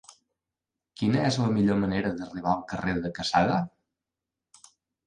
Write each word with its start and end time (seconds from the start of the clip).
Quina 1.01 1.19
és 1.31 1.37
la 1.43 1.51
millor 1.57 1.79
manera 1.83 2.15
d'arribar 2.17 2.55
al 2.55 2.65
carrer 2.73 2.99
de 3.05 3.17
Quesada? 3.21 3.63